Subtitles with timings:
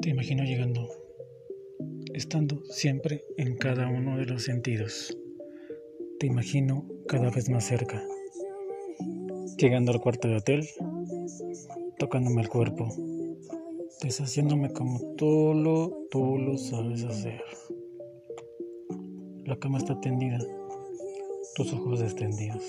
[0.00, 0.88] Te imagino llegando,
[2.14, 5.14] estando siempre en cada uno de los sentidos.
[6.18, 8.02] Te imagino cada vez más cerca,
[9.58, 10.66] llegando al cuarto de hotel,
[11.98, 12.88] tocándome el cuerpo,
[14.02, 17.42] deshaciéndome como tú lo, tú lo sabes hacer.
[19.44, 20.38] La cama está tendida,
[21.56, 22.64] tus ojos extendidos.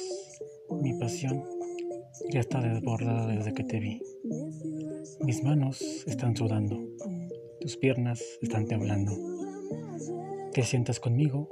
[0.81, 1.45] Mi pasión
[2.29, 4.01] ya está desbordada desde que te vi.
[5.21, 6.77] Mis manos están sudando,
[7.61, 9.15] tus piernas están temblando.
[10.51, 11.47] Te sientas conmigo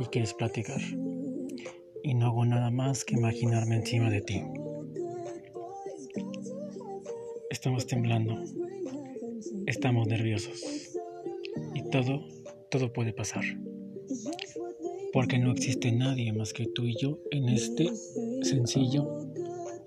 [0.00, 0.80] y quieres platicar.
[2.02, 4.42] Y no hago nada más que imaginarme encima de ti.
[7.50, 8.42] Estamos temblando,
[9.66, 10.98] estamos nerviosos
[11.74, 12.26] y todo,
[12.68, 13.44] todo puede pasar.
[15.12, 17.88] Porque no existe nadie más que tú y yo en este
[18.42, 19.20] sencillo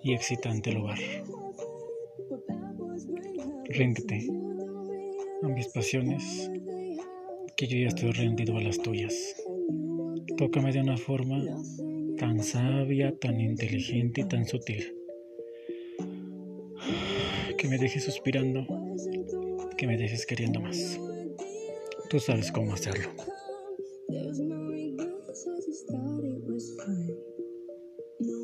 [0.01, 0.97] y excitante lugar.
[3.65, 4.48] Ríndete
[5.41, 6.49] a mis pasiones,
[7.55, 9.13] que yo ya estoy rendido a las tuyas.
[10.37, 11.43] Tócame de una forma
[12.17, 14.95] tan sabia, tan inteligente y tan sutil.
[17.57, 18.65] Que me dejes suspirando,
[19.77, 20.99] que me dejes queriendo más.
[22.09, 23.09] Tú sabes cómo hacerlo.